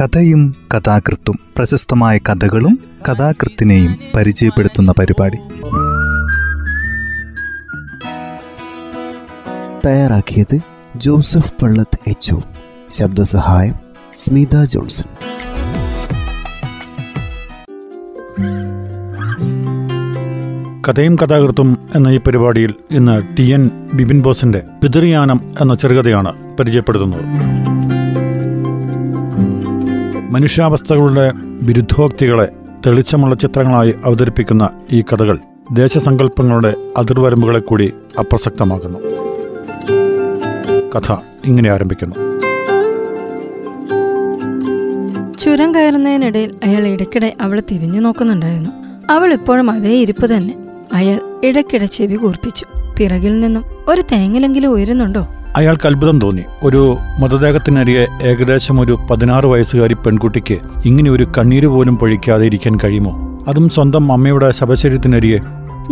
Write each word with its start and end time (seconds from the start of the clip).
കഥയും 0.00 0.54
കഥാകൃത്തും 0.74 1.38
പ്രശസ്തമായ 1.56 2.18
കഥകളും 2.18 2.78
കഥാകൃത്തിനെയും 3.08 3.98
പരിചയപ്പെടുത്തുന്ന 4.14 4.92
പരിപാടി. 4.92 5.36
തയ്യാറാക്കിയത് 9.86 10.58
ജോസഫ് 10.96 11.52
പള്ളത്ത് 11.62 11.98
എച്ച് 12.06 12.34
ശബ്ദസഹായം 12.90 13.74
സ്മിത 14.14 14.64
ജോൺസൺ. 14.64 15.08
കഥയും 20.88 21.16
കഥാകൃത്തും 21.16 21.78
എന്ന 21.94 22.08
ഈ 22.08 22.18
പരിപാടിയിൽ 22.18 22.74
ഇന്ന് 22.90 23.36
ടി 23.38 23.42
എൻ 23.42 23.70
ബിപിൻ 23.94 24.22
ബോസിന്റെ 24.22 24.62
പിതൃയാനം 24.82 25.40
എന്ന 25.60 25.74
ചെറുകഥയാണ് 25.74 26.56
പരിചയപ്പെടുത്തുന്നത്. 26.56 27.24
മനുഷ്യാവസ്ഥകളുടെ 30.34 31.32
വിരുദ്ധോക്തികളെ 31.62 32.48
തെളിച്ചമുള്ള 32.86 33.34
ചിത്രങ്ങളായി 33.34 33.94
അവതരിപ്പിക്കുന്ന 34.04 34.70
ഈ 34.92 35.02
കഥകൾ 35.02 35.38
ദേശസങ്കല്പങ്ങളുടെ 35.72 36.74
അതിർവരമ്പുകളെ 36.96 37.60
കൂടി 37.60 37.92
അപ്രസക്തമാക്കുന്നു. 38.18 38.98
കഥ 40.96 41.16
ഇങ്ങനെ 41.44 41.70
ആരംഭിക്കുന്നു. 41.70 42.16
ചുരം 45.38 45.74
കയറുന്നതിനിടയിൽ 45.74 46.54
അയാൾ 46.64 46.86
ഇടയ്ക്കിടെ 46.86 47.36
അവളെ 47.40 47.62
തിരിഞ്ഞു 47.70 48.00
നോക്കുന്നുണ്ടായിരുന്നു. 48.00 48.70
അവൾ 49.10 49.32
ഇപ്പോഴും 49.32 49.70
അതേ 49.70 50.00
ഇരിപ്പ് 50.00 50.36
തന്നെ. 50.36 50.54
അയാൾ 50.92 51.20
ഇടയ്ക്കിടെ 51.44 51.86
ചെവി 51.86 52.16
കൂർപ്പിച്ചു. 52.16 52.66
പിറകിൽ 52.98 53.40
നിന്നും 53.40 53.64
ഒരു 53.88 54.02
തേങ്ങലെങ്കിലും 54.12 54.68
ഉയരുന്നുണ്ടോ? 54.68 55.26
അയാൾക്ക് 55.56 55.86
അത്ഭുതം 55.86 56.20
തോന്നി. 56.20 56.44
ഒരു 56.62 56.96
മൃതദേഹത്തിനരികെ 57.20 58.06
ഏകദേശം 58.22 58.80
ഒരു 58.80 58.98
പതിനാറ് 59.10 59.46
വയസ്സുകാരി 59.46 59.94
പെൺകുട്ടിക്ക് 59.94 60.58
ഇങ്ങനെ 60.84 61.10
ഒരു 61.10 61.26
കണ്ണീര് 61.38 61.66
പോലും 61.66 61.96
പൊഴിക്കാതെ 61.96 62.46
ഇരിക്കാൻ 62.46 62.78
കഴിയുമോ? 62.84 63.38
അതും 63.48 63.68
സ്വന്തം 63.68 64.12
അമ്മയുടെ 64.12 64.50
ശവശരീരത്തിനരികെ. 64.50 65.40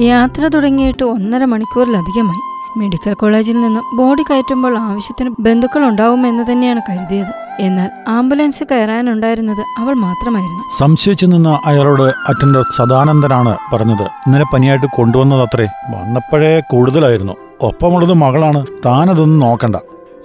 യാത്ര 0.02 0.48
തുടങ്ങിയിട്ട് 0.48 1.04
ഒന്നര 1.04 1.44
മണിക്കൂറിലധികമായി. 1.44 2.40
മെഡിക്കൽ 2.78 3.14
കോളേജിൽ 3.14 3.60
നിന്ന് 3.60 3.96
ബോഡി 3.96 4.22
കയറ്റുമ്പോൾ 4.22 4.78
ആവശ്യത്തിന് 4.78 5.30
ബന്ധുക്കൾ 5.40 5.84
ഉണ്ടാവുമെന്ന് 5.84 6.52
തന്നെയാണ് 6.52 6.80
കരുതിയത്. 6.90 7.32
എന്നാൽ 7.60 7.90
ആംബുലൻസ് 8.08 8.64
കയറാനുണ്ടായിരുന്നത് 8.64 9.60
അവൾ 9.78 9.94
മാത്രമായിരുന്നു. 9.94 10.78
സംശയിച്ചു 10.78 11.26
നിന്ന 11.26 11.60
അയാളോട് 11.66 12.02
അറ്റൻഡർ 12.02 12.64
സദാനന്ദനാണ് 12.76 13.56
പറഞ്ഞത്. 13.72 14.02
ഇന്നലെ 14.02 14.44
പനിയായിട്ട് 14.54 14.86
കൊണ്ടുവന്നത് 14.94 15.42
അത്രേ 15.42 15.64
വന്നപ്പോഴേ 15.64 16.60
കൂടുതലായിരുന്നു. 16.70 17.32
ഒപ്പമുള്ളത് 17.62 18.12
മകളാണ്. 18.12 18.66
താനതൊന്നും 18.86 19.38
നോക്കണ്ട. 19.38 19.76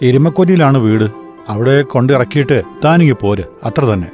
എരുമക്കൊല്ലിയിലാണ് 0.01 0.77
വീട്. 0.77 1.11
അവിടെ 1.49 1.81
കൊണ്ടിറക്കിയിട്ട് 1.81 2.63
താനിങ്ങി 2.85 3.15
പോര്. 3.21 3.43
അത്ര 3.63 3.85
തന്നെ. 3.85 4.07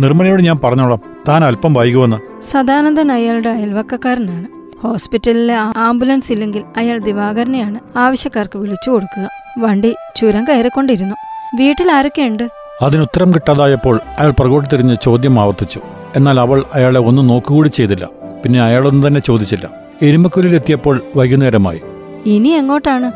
നിർമ്മലയോട് 0.00 0.42
ഞാൻ 0.42 0.58
പറഞ്ഞോളാം. 0.64 1.00
താൻ 1.28 1.44
അല്പം 1.44 1.74
വൈകുമെന്ന് 1.74 2.16
സദാനന്ദൻ 2.44 3.12
അയാളുടെ 3.12 3.48
അയൽവക്കക്കാരനാണ്. 3.48 4.46
ഹോസ്പിറ്റലിലെ 4.82 5.54
ആംബുലൻസ് 5.54 6.32
ഇല്ലെങ്കിൽ 6.32 6.64
അയാൾ 6.76 6.98
ദിവാകരനെയാണ് 6.98 7.98
ആവശ്യക്കാർക്ക് 7.98 8.58
വിളിച്ചു 8.58 8.90
കൊടുക്കുക. 8.90 9.28
വണ്ടി 9.58 9.94
ചുരം 10.16 10.44
കയറിക്കൊണ്ടിരുന്നു. 10.44 11.14
വീട്ടിൽ 11.54 11.92
ആരൊക്കെയുണ്ട്? 11.92 12.50
അതിനുത്തരം 12.82 13.34
കിട്ടാതായപ്പോൾ 13.34 14.00
അയാൾ 14.18 14.30
പുറകോട്ട് 14.30 14.70
തിരിഞ്ഞ് 14.72 14.96
ചോദ്യം 15.02 15.40
ആവർത്തിച്ചു. 15.40 15.80
എന്നാൽ 16.16 16.40
അവൾ 16.40 16.64
അയാളെ 16.74 17.00
ഒന്നും 17.00 17.26
നോക്കുകൂടി 17.26 17.68
ചെയ്തില്ല. 17.68 18.08
പിന്നെ 18.44 18.62
അയാളൊന്നും 18.62 19.06
തന്നെ 19.06 19.20
ചോദിച്ചില്ല. 19.20 19.70
എരുമക്കുലിലെത്തിയപ്പോൾ 20.02 21.00
വൈകുന്നേരമായി. 21.16 21.80
ഇനി 22.26 22.48
എങ്ങോട്ടാണ്? 22.48 23.12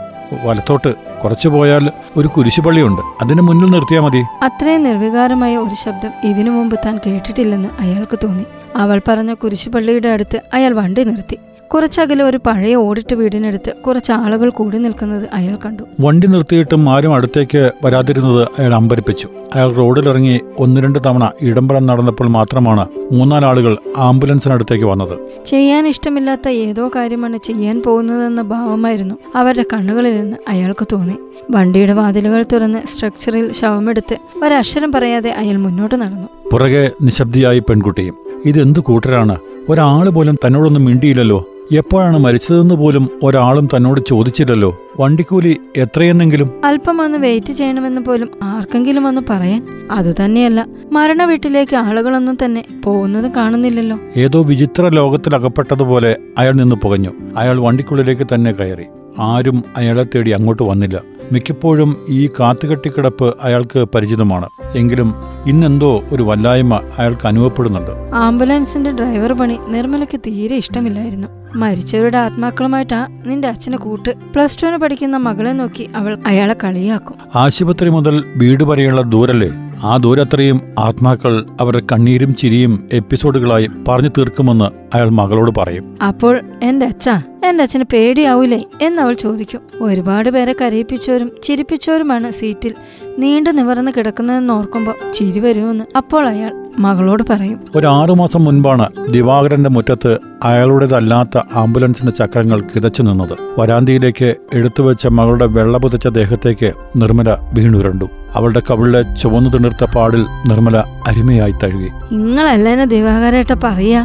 വലത്തോട്ട്. 0.47 0.94
കുറച്ചു 1.25 1.48
പോയാൽ 1.48 1.91
ഒരു 2.16 2.28
കുരിശുപള്ളിയുണ്ട്. 2.28 3.03
അതിന് 3.22 3.42
മുന്നിൽ 3.42 3.70
നിർത്തിയാൽ 3.70 4.03
മതി. 4.03 4.25
അത്രയും 4.42 4.83
നിർവികാരമായ 4.83 5.56
ഒരു 5.56 5.75
ശബ്ദം 5.75 6.11
ഇതിനു 6.25 6.50
മുമ്പ് 6.50 6.80
താൻ 6.86 6.98
കേട്ടിട്ടില്ലെന്ന് 7.06 7.69
അയാൾക്ക് 7.78 8.19
തോന്നി. 8.25 8.44
അവൾ 8.77 9.00
പറഞ്ഞ 9.08 9.34
കുരിശുപള്ളിയുടെ 9.34 10.09
അടുത്ത് 10.09 10.41
അയാൾ 10.54 10.72
വണ്ടി 10.72 11.04
നിർത്തി. 11.04 11.38
കുറച്ചകലെ 11.75 12.25
ഒരു 12.25 12.36
പഴയ 12.47 12.75
ഓടിട്ട 12.75 13.14
വീടിനടുത്ത് 13.14 13.72
കുറച്ച് 13.86 14.12
ആളുകൾ 14.12 14.48
കൂടി 14.48 14.78
നിൽക്കുന്നത് 14.78 15.28
അയാൾ 15.32 15.58
കണ്ടു. 15.64 15.82
വണ്ടി 16.00 16.26
നിർത്തിയിട്ടും 16.26 16.91
ആരും 16.91 17.14
അടുത്തേക്ക് 17.14 17.70
വരാതിരുന്നത് 17.84 18.48
അയാൾ 18.58 18.75
അമ്പരിപ്പിച്ചു. 18.75 19.28
അയാൾ 19.54 19.72
റോഡിലിറങ്ങി 19.75 20.41
ഒന്ന് 20.58 20.81
രണ്ട് 20.81 20.98
തവണ 21.06 21.31
ഇടംപടം 21.42 21.86
നടന്നപ്പോൾ 21.86 22.28
മാത്രമാണ് 22.28 22.86
മൂന്നാലാളുകൾ 23.12 23.76
ആംബുലൻസിനടുത്തേക്ക് 23.98 24.84
വന്നത്. 24.84 25.19
ചെയ്യാൻ 25.44 25.88
ഇഷ്ടമില്ലാത്ത 25.88 26.48
ഏതോ 26.48 26.91
കാര്യമാണ് 26.97 27.36
ചെയ്യാൻ 27.36 27.82
പോകുന്നതെന്ന 27.87 28.42
ഭാവമായിരുന്നു 28.42 29.14
അവരുടെ 29.34 29.64
കണ്ണുകളിൽ 29.72 30.20
നിന്ന് 30.20 30.37
അയാൾക്ക് 30.48 30.87
തോന്നി. 30.92 31.14
വണ്ടിയുടെ 31.50 31.92
വാതിലുകൾ 31.92 32.44
തുറന്ന് 32.52 32.78
സ്ട്രക്ചറിൽ 32.87 33.52
ശവമെടുത്ത് 33.52 34.44
ഒരക്ഷരം 34.44 34.92
പറയാതെ 34.92 35.31
അയാൾ 35.31 35.56
മുന്നോട്ട് 35.56 35.94
നടന്നു. 35.94 36.28
പുറകെ 36.52 36.91
നിശബ്ദിയായി 37.02 37.58
പെൺകുട്ടിയും 37.58 38.14
ഇതെന്ത് 38.47 38.81
കൂട്ടരാണ്? 38.81 39.37
ഒരാൾ 39.69 40.08
പോലും 40.08 40.37
തന്നോടൊന്നും 40.47 40.84
മിണ്ടിയില്ലല്ലോ. 40.84 41.47
എപ്പോഴാണ് 41.72 42.19
മരിച്ചതെന്ന് 42.19 42.75
പോലും 42.75 43.10
ഒരാളും 43.22 43.66
തന്നോട് 43.66 44.00
ചോദിച്ചില്ലല്ലോ. 44.06 44.82
വണ്ടിക്കൂലി 45.00 45.56
എത്രയെന്നെങ്കിലും. 45.76 46.50
അല്പം 46.64 47.03
ഒന്ന് 47.03 47.19
വെയിറ്റ് 47.19 47.53
ചെയ്യണമെന്ന് 47.53 48.00
പോലും 48.00 48.31
ആർക്കെങ്കിലും 48.42 49.06
ഒന്ന് 49.06 49.20
പറയാൻ 49.31 49.66
അതുതന്നെയല്ല 49.91 50.66
മരണ 50.92 51.25
വീട്ടിലേക്ക് 51.25 51.76
ആളുകളൊന്നും 51.76 52.38
തന്നെ 52.44 52.64
പോകുന്നത് 52.84 53.32
കാണുന്നില്ലല്ലോ. 53.32 53.98
ഏതോ 54.16 54.42
വിചിത്ര 54.42 54.88
ലോകത്തിൽ 54.88 55.34
അകപ്പെട്ടതുപോലെ 55.34 56.16
അയാൾ 56.38 56.53
നിന്ന് 56.53 56.76
പുകഞ്ഞു. 56.76 57.10
അയാൾ 57.36 57.60
വണ്ടിക്കുള്ളിലേക്ക് 57.60 58.26
തന്നെ 58.34 58.52
കയറി. 58.52 58.84
ആരും 59.19 59.65
അയാളെ 59.76 60.03
തേടി 60.03 60.31
അങ്ങോട്ട് 60.31 60.62
വന്നില്ല. 60.62 61.00
മിക്കപ്പോഴും 61.32 61.97
ഈ 62.09 62.26
കാത്തുകെട്ടിക്കിടപ്പ് 62.26 63.34
അയാൾക്ക് 63.43 63.87
പരിചിതമാണ്. 63.94 64.48
എങ്കിലും 64.75 65.15
ഇന്നെന്തോ 65.47 66.03
ഒരു 66.12 66.22
വല്ലായ്മ 66.22 66.81
അയാൾക്ക് 66.98 67.26
അനുഭവപ്പെടുന്നുണ്ട്. 67.26 67.91
ആംബുലൻസിന്റെ 68.15 68.93
ഡ്രൈവർ 68.93 69.32
പണി 69.32 69.59
നിർമ്മലയ്ക്ക് 69.69 70.20
തീരെ 70.20 70.56
ഇഷ്ടമില്ലായിരുന്നു. 70.56 71.28
മരിച്ചവരുടെ 71.54 72.19
ആത്മാക്കളുമായിട്ടാ 72.19 73.06
നിന്റെ 73.26 73.49
അച്ഛനെ 73.49 73.76
കൂട്ട് 73.76 74.10
പ്ലസ് 74.34 74.62
ടുവിന് 74.62 74.76
പഠിക്കുന്ന 74.76 75.16
മകളെ 75.16 75.53
നോക്കി 75.53 75.91
അവൾ 75.97 76.19
അയാളെ 76.26 76.56
കളിയാക്കും. 76.65 77.15
ആശുപത്രി 77.34 77.88
മുതൽ 77.88 78.25
വീട് 78.37 78.65
വരെയുള്ള 78.65 79.03
ദൂരല്ലേ? 79.03 79.50
ആ 79.84 79.97
ദൂരത്രയും 79.97 80.60
ആത്മാക്കൾ 80.78 81.47
അവരുടെ 81.60 81.82
കണ്ണീരും 81.93 82.34
ചിരിയും 82.34 82.88
എപ്പിസോഡുകളായി 82.93 83.70
പറഞ്ഞു 83.88 84.09
തീർക്കുമെന്ന് 84.09 84.97
അയാൾ 84.97 85.09
മകളോട് 85.09 85.50
പറയും. 85.59 85.99
അപ്പോൾ 86.06 86.41
എന്റെ 86.62 86.87
അച്ഛ 86.87 87.09
എന്റെ 87.44 87.62
അച്ഛന് 87.62 87.84
പേടിയാവൂലേ 87.92 88.60
എന്നവൾ 88.82 89.12
ചോദിക്കും. 89.12 89.60
ഒരുപാട് 89.80 90.28
പേരെ 90.30 90.54
കരയിപ്പിച്ചവരും 90.60 91.32
ചിരിപ്പിച്ചവരുമാണ് 91.42 92.30
സീറ്റിൽ 92.30 92.74
നീണ്ടു 93.18 93.50
നിവർന്ന് 93.50 93.92
കിടക്കുന്നതെന്ന് 93.96 94.52
ഓർക്കുമ്പോൾ 94.52 95.12
ചിരി 95.12 95.40
വരുമെന്ന് 95.40 95.84
അപ്പോൾ 95.96 96.26
അയാൾ 96.26 96.52
മകളോട് 96.78 97.22
പറയും. 97.30 97.60
ഒരു 97.76 97.86
ആറുമാസം 97.86 98.44
മുൻപാണ് 98.44 98.88
ദിവാകരന്റെ 99.10 99.70
മുറ്റത്ത് 99.70 100.18
അയാളുടേതല്ലാത്ത 100.44 101.38
ആംബുലൻസിന്റെ 101.54 102.12
ചക്രങ്ങൾ 102.12 102.60
കിതച്ചു 102.60 103.02
നിന്നത്. 103.02 103.38
വരാന്തിയിലേക്ക് 103.58 104.34
എടുത്തുവെച്ച 104.54 105.06
മകളുടെ 105.06 105.46
വെള്ളപുതച്ച 105.46 106.06
ദേഹത്തേക്ക് 106.06 106.72
നിർമ്മല 106.96 107.36
വീണുരണ്ടു. 107.54 108.10
അവളുടെ 108.34 108.62
കവിളിലെ 108.70 109.16
ചുവന്നു 109.16 109.50
തിണിർത്ത 109.50 109.84
പാടിൽ 109.84 110.22
നിർമ്മല 110.22 110.76
അരിമയായി 111.08 111.52
തഴുകി. 111.52 111.88
നിങ്ങളല്ലേ 112.12 112.84
ദിവാകരേട്ട 112.84 113.54
പറയാ? 113.64 114.02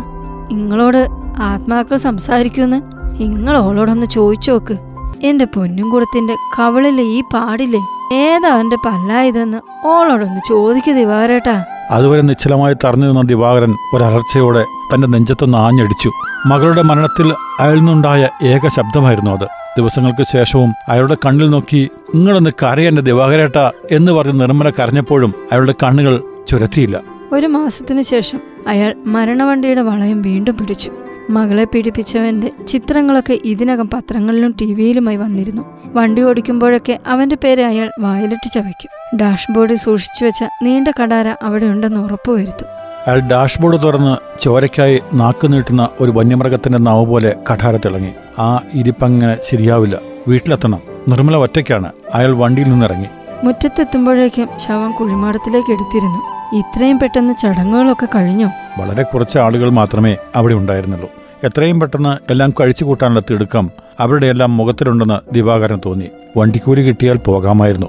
നിങ്ങളോട് 0.51 1.07
ആത്മാക്കൾ 1.39 1.97
സംസാരിക്കുന്ന് 1.97 2.94
ഇങ്ങൾ 3.19 3.57
ഓളോടൊന്ന് 3.57 4.05
ചോദിച്ചു 4.05 4.51
നോക്ക്. 4.51 4.77
എന്റെ 5.23 5.45
പൊന്നും 5.45 5.89
കുടത്തിന്റെ 5.89 6.35
കവളിലെ 6.59 7.03
ഈ 7.03 7.21
പാടില്ലേ? 7.21 7.79
ഏതാ 8.15 8.59
എന്റെ 8.59 8.75
പല്ലായതെന്ന് 8.75 9.87
ഓളോടൊന്ന് 9.87 10.41
ചോദിക്കു 10.49 10.91
ദിവാകരേട്ടാ. 10.91 11.65
അതുവരെ 11.91 12.21
നിശ്ചലമായി 12.21 12.73
തറഞ്ഞു 12.73 13.07
നിന്ന 13.07 13.21
ദിവാകരൻ 13.21 13.75
ഒരലർച്ചയോടെ 13.93 14.65
തന്റെ 14.93 15.07
നെഞ്ചത്തൊന്ന് 15.07 15.57
ആഞ്ഞടിച്ചു. 15.57 16.11
മകളുടെ 16.45 16.81
മരണത്തിൽ 16.81 17.33
അയാളിൽ 17.59 17.79
നിന്നുണ്ടായ 17.79 18.29
ഏക 18.43 18.67
ശബ്ദമായിരുന്നു 18.67 19.31
അത്. 19.31 19.47
ദിവസങ്ങൾക്ക് 19.77 20.23
ശേഷവും 20.23 20.73
അയാളുടെ 20.89 21.17
കണ്ണിൽ 21.25 21.49
നോക്കി 21.49 21.89
നിങ്ങളൊന്ന് 22.15 22.49
കരയെന്റെ 22.63 23.01
ദിവാകരേട്ട 23.01 23.71
എന്ന് 23.91 24.11
പറഞ്ഞ് 24.11 24.39
നിർമ്മല 24.39 24.69
കരഞ്ഞപ്പോഴും 24.69 25.33
അയാളുടെ 25.51 25.73
കണ്ണുകൾ 25.83 26.21
ചുരത്തിയില്ല. 26.47 26.99
ഒരു 27.31 27.47
മാസത്തിനു 27.47 28.01
ശേഷം 28.01 28.39
അയാൾ 28.67 28.95
മരണവണ്ടിയുടെ 29.05 29.81
വളയം 29.81 30.21
വീണ്ടും 30.21 30.57
പിടിച്ചു. 30.57 30.91
മകളെ 31.29 31.63
പീഡിപ്പിച്ചവന്റെ 31.63 32.51
ചിത്രങ്ങളൊക്കെ 32.67 33.39
ഇതിനകം 33.45 33.89
പത്രങ്ങളിലും 33.89 34.55
ടി 34.61 34.73
വിയിലുമായി 34.73 35.17
വന്നിരുന്നു. 35.17 35.65
വണ്ടി 35.93 36.21
ഓടിക്കുമ്പോഴൊക്കെ 36.21 36.99
അവന്റെ 37.07 37.37
പേര് 37.43 37.63
അയാൾ 37.63 37.89
വായിലിട്ട് 37.99 38.51
ചവയ്ക്കും. 38.53 39.17
ഡാഷ്ബോർഡിൽ 39.17 39.75
സൂക്ഷിച്ചു 39.75 40.25
വെച്ച 40.25 40.43
നീണ്ട 40.63 40.87
കടാര 41.03 41.27
അവിടെ 41.27 41.65
ഉണ്ടെന്ന് 41.65 42.01
ഉറപ്പുവരുത്തും 42.01 42.67
അയാൾ 43.07 43.19
ഡാഷ്ബോർഡ് 43.19 43.81
തുറന്ന് 43.83 44.39
ചോരയ്ക്കായി 44.39 45.01
നാക്ക് 45.13 45.53
നീട്ടുന്ന 45.53 45.89
ഒരു 46.01 46.11
വന്യമൃഗത്തിന്റെ 46.11 46.79
നാവ് 46.79 47.05
പോലെ 47.05 47.35
കഠാര 47.51 47.75
തിളങ്ങി. 47.75 48.13
ആ 48.39 48.61
ഇരിപ്പങ്ങനെ 48.73 49.37
ശരിയാവില്ല. 49.43 49.99
വീട്ടിലെത്തണം. 50.27 50.79
നിർമ്മല 51.07 51.35
ഒറ്റയ്ക്കാണ്. 51.35 51.91
അയാൾ 52.13 52.31
വണ്ടിയിൽ 52.31 52.69
നിന്നിറങ്ങി. 52.69 53.07
മുറ്റത്തെത്തുമ്പോഴേക്കും 53.43 54.47
ശവം 54.57 54.91
കുഴിമാടത്തിലേക്ക് 54.91 55.71
എടുത്തിരുന്നു. 55.71 56.34
ഇത്രയും 56.53 56.99
പെട്ടെന്ന് 56.99 57.33
ചടങ്ങുകളൊക്കെ 57.41 58.07
കഴിഞ്ഞോ? 58.15 58.51
വളരെ 58.79 59.03
കുറച്ച് 59.03 59.37
ആളുകൾ 59.37 59.69
മാത്രമേ 59.69 60.17
അവിടെ 60.35 60.53
ഉണ്ടായിരുന്നുള്ളൂ. 60.53 61.09
എത്രയും 61.43 61.79
പെട്ടെന്ന് 61.79 62.31
എല്ലാം 62.31 62.53
കഴിച്ചു 62.59 62.83
കൂട്ടാനുള്ള 62.83 63.21
തിടുക്കം 63.31 63.69
അവരുടെ 63.99 64.25
എല്ലാം 64.25 64.57
മുഖത്തിലുണ്ടെന്ന് 64.57 65.35
ദിവാകരൻ 65.35 65.79
തോന്നി. 65.85 66.05
വണ്ടിക്കൂലി 66.37 66.81
കിട്ടിയാൽ 66.81 67.17
പോകാമായിരുന്നു. 67.17 67.87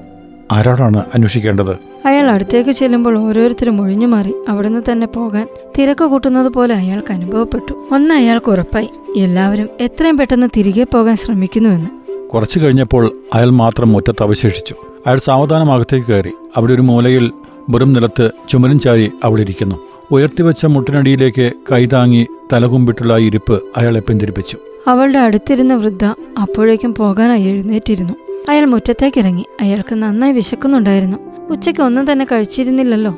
ആരോടാണ് 0.53 1.05
അന്വേഷിക്കേണ്ടത്? 1.15 1.77
അയാൾ 2.07 2.31
അടുത്തേക്ക് 2.31 2.71
ചെല്ലുമ്പോൾ 2.71 3.19
ഓരോരുത്തരും 3.19 3.83
ഒഴിഞ്ഞു 3.83 4.07
മാറി 4.07 4.35
അവിടുന്ന് 4.49 4.93
തന്നെ 4.93 5.07
പോകാൻ 5.07 5.49
തിരക്ക് 5.79 6.05
കൂട്ടുന്നത് 6.05 6.49
പോലെ 6.49 6.75
അയാൾക്ക് 6.75 7.13
അനുഭവപ്പെട്ടു. 7.13 7.89
ഒന്ന് 7.93 8.15
അയാൾക്ക് 8.15 8.51
ഉറപ്പായി. 8.51 8.89
എല്ലാവരും 9.17 9.69
എത്രയും 9.81 10.19
പെട്ടെന്ന് 10.19 10.47
തിരികെ 10.57 10.85
പോകാൻ 10.85 11.17
ശ്രമിക്കുന്നുവെന്ന്. 11.17 12.13
കുറച്ചു 12.29 12.59
കഴിഞ്ഞപ്പോൾ 12.59 13.13
അയാൾ 13.35 13.51
മാത്രം 13.51 13.93
മുറ്റത്ത് 13.93 14.23
അവശേഷിച്ചു. 14.23 14.75
അയാൾ 15.07 15.19
സാവധാനം 15.19 15.73
അകത്തേക്ക് 15.73 16.07
കയറി. 16.07 16.31
അവിടെ 16.57 16.73
ഒരു 16.73 16.83
മൂലയിൽ 16.83 17.33
വെറും 17.69 17.93
നിലത്ത് 17.93 18.31
ചുമരും 18.49 18.81
ചാരി 18.81 19.13
അവിടെ 19.25 19.41
ഇരിക്കുന്നു 19.41 19.77
ഉയർത്തിവെച്ച 20.11 20.67
മുട്ടിനടിയിലേക്ക് 20.67 21.53
കൈതാങ്ങി 21.73 22.27
തലകുമ്പിട്ടുള്ള 22.53 23.19
ഇരിപ്പ് 23.19 23.63
അയാളെ 23.77 24.01
പിന്തിരിപ്പിച്ചു. 24.01 24.59
അവളുടെ 24.87 25.19
അടുത്തിരുന്ന 25.19 25.75
വൃദ്ധ 25.75 26.05
അപ്പോഴേക്കും 26.43 26.95
പോകാനായി 26.95 27.43
എഴുന്നേറ്റിരുന്നു. 27.43 28.15
അയാൾ 28.49 28.65
മുറ്റത്തേക്ക് 28.65 29.19
ഇറങ്ങി 29.19 29.45
അയാൾക്ക് 29.61 29.95
നന്നായി 29.95 30.33
വിശക്കുന്നുണ്ടായിരുന്നു. 30.33 31.17
ഉച്ചയ്ക്ക് 31.51 31.81
ഒന്നും 31.81 32.13
തന്നെ 32.13 32.27
കഴിച്ചിരുന്നില്ലല്ലോ. 32.33 33.17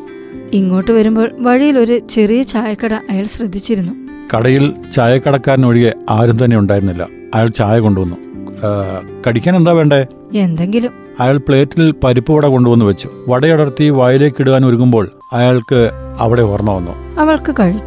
ഇങ്ങോട്ട് 0.53 0.91
വരുമ്പോൾ 0.91 1.31
വഴിയിൽ 1.39 1.79
ഒരു 1.79 1.99
ചെറിയ 1.99 2.43
ചായക്കട 2.43 2.95
അയാൾ 3.11 3.25
ശ്രദ്ധിച്ചിരുന്നു. 3.25 3.93
കടയിൽ 4.37 4.75
ചായക്കടക്കാരനൊഴികെ 4.95 5.93
ആരും 6.11 6.45
തന്നെ 6.45 6.59
ഉണ്ടായിരുന്നില്ല. 6.59 7.09
അയാൾ 7.35 7.49
ചായ 7.49 7.81
കൊണ്ടുവന്നു. 7.81 8.17
കടിക്കാൻ 9.29 9.57
എന്താ 9.57 9.73
വേണ്ടേ? 9.73 10.07
എന്തെങ്കിലും. 10.35 11.08
അയാൾ 11.21 11.37
പ്ലേറ്റിൽ 11.37 11.95
പരിപ്പ് 12.05 12.33
വട 12.33 12.47
കൊണ്ടുവന്ന് 12.47 12.85
വെച്ചു. 12.85 13.11
വടയടർത്തി 13.29 13.89
വായിലേക്ക് 13.89 14.37
ഇടുവാൻ 14.41 14.67
ഒരുങ്ങുമ്പോൾ 14.67 15.11
അയാൾക്ക് 15.33 15.91
അവിടെ 16.19 16.43
ഓർമ്മ 16.43 16.73
വന്നു. 16.73 17.21
അവൾക്ക് 17.21 17.55
കഴി 17.61 17.79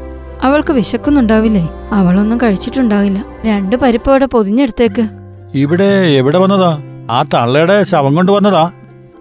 അവൾക്ക് 0.43 0.73
വിശക്കുന്നുണ്ടാവില്ലേ? 0.73 1.69
അവളൊന്നും 1.91 2.41
കഴിച്ചിട്ടുണ്ടാവില്ല. 2.43 3.25
രണ്ട് 3.45 3.75
പരിപ്പ് 3.75 4.11
വട 4.11 4.25
പൊതിഞ്ഞെടുത്തേക്ക്. 4.25 5.07
ഇവിടെ 5.53 5.83
എവിടെ 5.83 6.37
വന്നതാ? 6.37 6.81
ആ 7.11 7.23
തള്ളയുടെ 7.23 7.83
ശവം 7.83 8.15
കൊണ്ട് 8.15 8.31
വന്നതാ. 8.31 8.71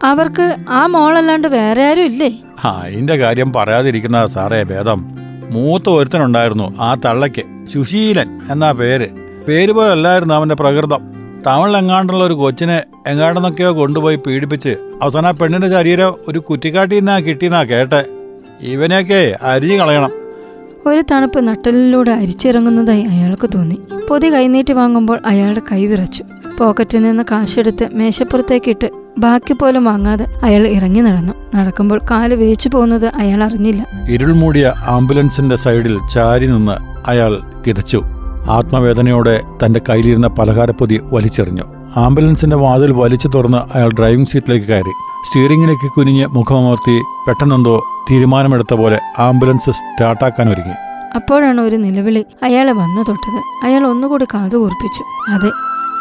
അവർക്ക് 0.02 0.56
ആ 0.68 0.86
മോളല്ലാണ്ട് 0.86 1.48
വേറെ 1.48 1.84
ആരും 1.84 2.04
ഇല്ലേ? 2.04 2.40
അതിന്റെ 2.64 3.16
കാര്യം 3.16 3.52
പറയാതിരിക്കുന്ന 3.52 4.26
സാറേ 4.26 4.62
ഭേദം. 4.62 5.10
മൂത്ത 5.50 5.88
ഒരുത്തനുണ്ടായിരുന്നു 5.88 6.74
ആ 6.80 6.94
തള്ളയ്ക്ക്. 6.94 7.66
സുശീലൻ 7.74 8.40
എന്നാ 8.50 8.72
പേര്. 8.72 9.08
പേര് 9.48 9.72
പോലെ 9.72 9.90
അല്ലായിരുന്നു 9.90 10.34
അവന്റെ 10.34 10.54
പ്രകൃതം. 10.54 11.19
തമിഴിലെങ്ങാണ്ടുള്ള 11.46 12.24
ഒരു 12.24 12.34
കൊച്ചിനെ 12.34 12.82
എങ്ങാണ്ടെന്നൊക്കെയോ 13.06 13.72
കൊണ്ടുപോയി 13.72 14.16
പീഡിപ്പിച്ച് 14.16 14.76
അവസാനം 15.02 15.28
ആ 15.28 15.30
പെണ്ണിന്റെ 15.30 15.70
ശരീരം 15.70 16.14
ഒരു 16.28 16.38
കുറ്റിക്കാട്ടിന്നാ 16.38 17.20
കിട്ടിയെന്നാ 17.20 17.62
കേട്ടെ. 17.64 18.04
ഇവനെയൊക്കെ 18.60 19.38
അരിഞ്ഞു 19.42 19.76
കളയണം. 19.78 20.10
ഒരു 20.86 21.02
തണുപ്പ് 21.10 21.40
നട്ടലിലൂടെ 21.40 22.10
അരിച്ചിറങ്ങുന്നതായി 22.10 23.02
അയാൾക്ക് 23.02 23.50
തോന്നി. 23.54 23.80
പൊതി 24.08 24.34
കൈനീട്ടി 24.34 24.72
വാങ്ങുമ്പോൾ 24.72 25.18
അയാളുടെ 25.26 25.62
കൈ 25.72 25.86
വിറച്ചു. 25.86 26.24
പോക്കറ്റിൽ 26.58 27.02
നിന്ന് 27.02 27.22
കാശെടുത്ത് 27.30 27.88
മേശപ്പുറത്തേക്കിട്ട് 27.92 28.90
ബാക്കി 29.18 29.52
പോലും 29.52 29.84
വാങ്ങാതെ 29.84 30.26
അയാൾ 30.42 30.68
ഇറങ്ങി 30.68 31.00
നടന്നു. 31.00 31.32
നടക്കുമ്പോൾ 31.56 32.00
കാൽ 32.10 32.34
വേച്ചു 32.34 32.68
പോകുന്നത് 32.68 33.06
അയാൾ 33.06 33.44
അറിഞ്ഞില്ല. 33.44 33.86
ഇരുൾ 34.08 34.32
മൂടിയ 34.32 34.74
ആംബുലൻസിന്റെ 34.86 35.56
സൈഡിൽ 35.56 35.98
ചാരി 36.14 36.46
നിന്ന് 36.46 37.08
അയാൾ 37.10 37.40
കിതച്ചു. 37.66 38.04
ആത്മവേദനയോടെ 38.48 39.42
തന്റെ 39.64 39.80
കയ്യിലിരുന്ന 39.88 40.26
പലഹാരപ്പൊതി 40.26 41.00
വലിച്ചെറിഞ്ഞു. 41.02 41.62
ആംബുലൻസിന്റെ 41.96 42.56
വാതിൽ 42.56 42.92
വലിച്ചു 42.92 43.28
തുറന്ന് 43.28 43.76
അയാൾ 43.76 43.90
ഡ്രൈവിംഗ് 43.90 44.28
സീറ്റിലേക്ക് 44.28 44.66
കയറി. 44.66 44.92
സ്റ്റിയറിംഗിലേക്ക് 45.26 45.90
കുനിഞ്ഞ് 45.92 46.26
മുഖമമർത്തി 46.26 47.00
പെട്ടെന്നെന്തോ 47.28 47.82
തീരുമാനമെടുത്ത 48.10 48.74
പോലെ 48.74 49.00
ആംബുലൻസ് 49.18 49.70
സ്റ്റാർട്ടാക്കാൻ 49.70 50.52
ഒരുങ്ങി. 50.52 50.74
അപ്പോഴാണ് 51.16 51.60
ഒരു 51.60 51.76
നിലവിളി 51.76 52.24
അയാളെ 52.42 52.72
വന്നു 52.72 53.02
തൊട്ടത്. 53.02 53.66
അയാൾ 53.66 53.86
ഒന്നുകൂടി 53.86 54.24
കാതു 54.24 54.56
കൂർപ്പിച്ചു. 54.56 55.30
അതെ 55.30 55.50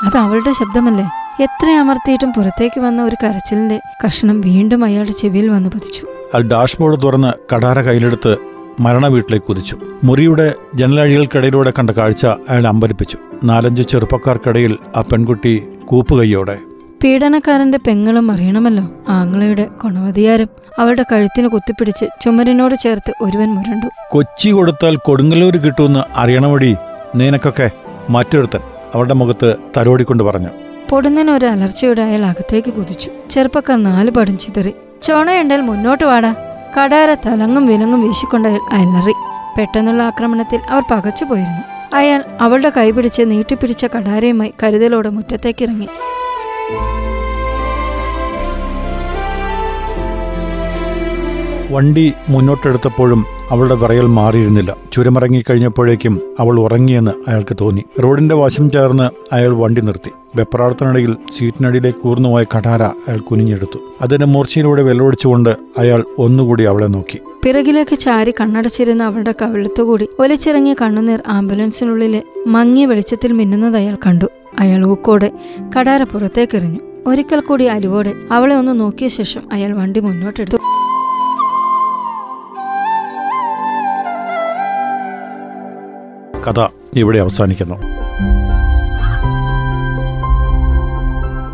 അത് 0.06 0.18
അവളുടെ 0.18 0.52
ശബ്ദമല്ലേ? 0.52 1.06
എത്ര 1.44 1.70
അമർത്തിയിട്ടും 1.72 2.34
പുറത്തേക്ക് 2.34 2.80
വന്ന 2.82 3.04
ഒരു 3.04 3.16
കരച്ചിലിന്റെ 3.24 3.80
കഷണം 4.06 4.42
വീണ്ടും 4.42 4.84
അയാളുടെ 4.84 5.12
ചെവിയിൽ 5.12 5.48
വന്നു 5.50 5.70
പതിച്ചു. 5.70 6.04
അയാൾ 6.04 6.42
ഡാഷ്ബോർഡ് 6.42 7.02
തുറന്ന് 7.02 7.56
കടാര 7.56 7.82
കയ്യിലെടുത്ത് 7.82 8.38
മരണ 8.80 9.08
വീട്ടിലേക്ക് 9.08 9.46
കുതിച്ചു 9.46 9.78
മുറിയുടെ 10.04 10.54
ജനലഴികൾക്കിടയിലൂടെ 10.76 11.74
കണ്ട 11.80 11.90
കാഴ്ച 11.90 12.26
അയാൾ 12.26 12.68
അമ്പരിപ്പിച്ചു. 12.68 13.18
നാലഞ്ച് 13.44 13.82
ചെറുപ്പക്കാർക്കിടയിൽ 13.82 14.78
ആ 14.96 15.02
പെൺകുട്ടി 15.02 15.64
കൂപ്പുകൈയോടെ 15.86 16.58
പീഡനക്കാരന്റെ 17.04 17.80
പെങ്ങളും 17.88 18.32
അറിയണമല്ലോ. 18.32 18.90
ആങ്ങളയുടെ 19.10 19.66
കൊണവതിയാരും 19.66 20.50
അവളുടെ 20.80 21.06
കഴുത്തിന് 21.12 21.48
കുത്തിപ്പിടിച്ച് 21.48 22.06
ചുമരിനോട് 22.22 22.76
ചേർത്ത് 22.76 23.14
ഒരുവൻ 23.22 23.48
മുരണ്ടു. 23.48 23.88
കൊച്ചി 24.12 24.50
കൊടുത്താൽ 24.50 24.96
കൊടുങ്ങല്ലൂര് 24.96 25.60
കിട്ടുമെന്ന് 25.60 26.00
അറിയണമടി 26.18 26.76
നീനക്കൊക്കെ. 27.16 27.72
മറ്റൊരുത്തൻ 28.10 28.60
അവളുടെ 28.96 29.14
മുഖത്ത് 29.14 29.56
തരോടിക്കൊണ്ട് 29.78 30.24
പറഞ്ഞു. 30.24 30.48
പൊടുന്നതിന് 30.90 31.32
ഒരു 31.32 31.46
അലർച്ചയോടെ 31.46 32.02
അയാൾ 32.02 32.26
അകത്തേക്ക് 32.26 32.74
കുതിച്ചു. 32.74 33.10
ചെറുപ്പക്കാർ 33.30 33.84
നാല് 33.84 34.12
പടം 34.12 34.38
ചിതറി. 34.38 34.74
ചോണയുണ്ടാൽ 35.02 35.62
മുന്നോട്ട് 35.62 36.04
വാടാ. 36.04 36.36
കടാര 36.78 37.14
തലങ്ങും 37.14 37.66
വിലങ്ങും 37.66 38.02
വീശിക്കൊണ്ട് 38.02 38.48
അലറി. 38.48 39.14
പെട്ടെന്നുള്ള 39.58 40.04
ആക്രമണത്തിൽ 40.04 40.60
അവർ 40.70 40.84
പകച്ചു 40.92 41.26
പോയിരുന്നു. 41.26 41.64
അയാൾ 41.94 42.24
അവളുടെ 42.42 42.72
കൈപിടിച്ച് 42.78 43.22
നീട്ടിപ്പിടിച്ച 43.22 43.86
കടാരയുമായി 43.86 44.54
കരുതലോടെ 44.64 45.10
മുറ്റത്തേക്കിറങ്ങി. 45.10 45.88
വണ്ടി 51.72 52.14
മുന്നോട്ടെടുത്തപ്പോഴും 52.30 53.26
അവളുടെ 53.52 53.76
വിറയൽ 53.76 54.06
മാറിയിരുന്നില്ല. 54.06 54.76
ചുരമിറങ്ങി 54.94 55.44
കഴിഞ്ഞപ്പോഴേക്കും 55.50 56.22
അവൾ 56.40 56.60
ഉറങ്ങിയെന്ന് 56.60 57.12
അയാൾക്ക് 57.28 57.58
തോന്നി. 57.62 57.84
റോഡിന്റെ 58.04 58.36
വശം 58.36 58.70
ചേർന്ന് 58.70 59.36
അയാൾ 59.36 59.50
വണ്ടി 59.50 59.82
നിർത്തി. 59.82 60.12
വെപ്രാളത്തിനിടയിൽ 60.36 61.16
സീറ്റിനടിയിലേക്ക് 61.38 62.00
കൂർന്നുപോയ 62.00 62.44
കഠാര 62.44 62.84
അയാൾ 62.84 63.20
കുനിഞ്ഞെടുത്തു. 63.20 63.80
അതിന്റെ 64.02 64.26
മൂർച്ചയിലൂടെ 64.26 64.82
വെല്ലൊടിച്ചുകൊണ്ട് 64.82 65.50
അയാൾ 65.78 66.04
ഒന്നുകൂടി 66.20 66.64
അവളെ 66.64 66.86
നോക്കി. 66.86 67.20
പിറകിലേക്ക് 67.44 67.96
ചാരി 67.96 68.34
കണ്ണടച്ചിരുന്ന 68.42 69.04
അവളുടെ 69.04 69.34
കവിളത്തുകൂടി 69.42 70.08
ഒലിച്ചിറങ്ങിയ 70.20 70.76
കണ്ണുനീർ 70.82 71.20
ആംബുലൻസിനുള്ളിലെ 71.28 72.24
മങ്ങിയ 72.48 72.86
വെളിച്ചത്തിൽ 72.86 73.34
മിന്നുന്നത് 73.34 73.78
അയാൾ 73.78 73.98
കണ്ടു. 74.08 74.26
അയാൾ 74.60 74.86
ഊക്കോടെ 74.86 75.32
കടാര 75.78 76.04
പുറത്തേക്കെറിഞ്ഞു. 76.04 76.80
ഒരിക്കൽ 77.08 77.40
കൂടി 77.40 77.66
അലിവോടെ 77.66 78.14
അവളെ 78.32 78.56
ഒന്ന് 78.56 78.80
നോക്കിയ 78.80 79.08
ശേഷം 79.08 79.42
അയാൾ 79.52 79.72
വണ്ടി 79.72 80.00
മുന്നോട്ടെടുത്തു. 80.00 80.58
കഥ 86.48 86.68
ഇവിടെ 86.96 87.20
അവസാനിക്കുന്നു. 87.20 87.76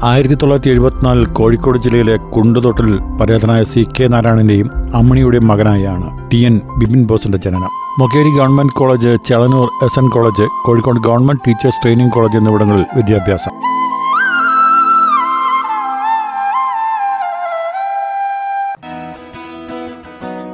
ആയിരത്തി 0.03 0.33
തൊള്ളായിരത്തി 0.33 0.69
എഴുപത്തിനാലിൽ 0.69 1.25
കോഴിക്കോട് 1.25 1.77
ജില്ലയിലെ 1.77 2.15
കുണ്ടുതൊട്ടിൽ 2.15 2.99
പരേതനായ 3.21 3.63
സി 3.63 3.85
കെ 3.99 4.07
നാരായണന്റെയും 4.07 4.95
അമ്മണിയുടെയും 4.95 5.47
മകനായാണ് 5.47 6.29
ടി 6.29 6.37
എൻ 6.37 6.61
ബിപിൻ 6.77 7.05
ബോസിന്റെ 7.05 7.37
ജനനം. 7.37 7.69
Mokeri 7.99 8.37
government 8.37 8.73
college 8.73 9.17
Chelannur 9.25 9.69
S 9.85 9.99
N 9.99 10.09
college 10.09 10.47
Kozhikode 10.65 10.99
government 10.99 11.41
teachers 11.47 11.81
training 11.81 12.11
college 12.11 12.37
എന്നിവിടങ്ങളിൽ 12.37 12.85
വിദ്യാഭ്യാസം. 12.95 13.51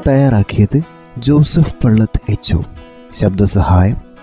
തയ്യാറാക്കിയത് 0.07 0.81
ജോസഫ് 1.17 1.75
പള്ളത്ത് 1.83 2.31
എച്ച് 2.31 2.57
ശബ്ദസഹായം 3.13 4.10